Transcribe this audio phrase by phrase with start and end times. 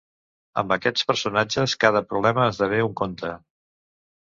[0.61, 3.33] Amb aquests personatges, cada problema esdevé un conte.